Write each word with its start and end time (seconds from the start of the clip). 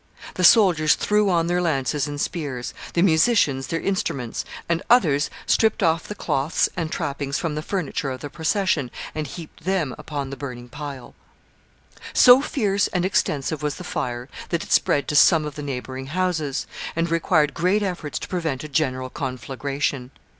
The 0.33 0.43
soldiers 0.43 0.95
threw 0.95 1.29
on 1.29 1.45
their 1.45 1.61
lances 1.61 2.07
and 2.07 2.19
spears, 2.19 2.73
the 2.95 3.03
musicians 3.03 3.67
their 3.67 3.79
instruments, 3.79 4.43
and 4.67 4.81
others 4.89 5.29
stripped 5.45 5.83
off 5.83 6.07
the 6.07 6.15
cloths 6.15 6.67
and 6.75 6.91
trappings 6.91 7.37
from 7.37 7.53
the 7.53 7.61
furniture 7.61 8.09
of 8.09 8.21
the 8.21 8.29
procession, 8.31 8.89
and 9.13 9.27
heaped 9.27 9.63
them 9.63 9.93
upon 9.99 10.31
the 10.31 10.35
burning 10.35 10.69
pile. 10.69 11.13
[Sidenote: 11.13 11.93
The 11.93 11.99
conflagration.] 11.99 12.15
So 12.15 12.41
fierce 12.41 12.87
and 12.87 13.05
extensive 13.05 13.61
was 13.61 13.75
the 13.75 13.83
fire, 13.83 14.27
that 14.49 14.63
it 14.63 14.71
spread 14.71 15.07
to 15.07 15.15
some 15.15 15.45
of 15.45 15.53
the 15.53 15.61
neighboring 15.61 16.07
houses, 16.07 16.65
and 16.95 17.11
required 17.11 17.53
great 17.53 17.83
efforts 17.83 18.17
to 18.17 18.27
prevent 18.27 18.63
a 18.63 18.69
general 18.69 19.11
conflagration. 19.11 20.09